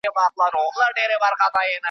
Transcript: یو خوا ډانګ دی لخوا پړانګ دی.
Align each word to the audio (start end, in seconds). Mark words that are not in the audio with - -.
یو 0.05 0.13
خوا 0.35 0.45
ډانګ 0.53 0.93
دی 0.97 1.03
لخوا 1.09 1.29
پړانګ 1.39 1.53
دی. 1.55 1.71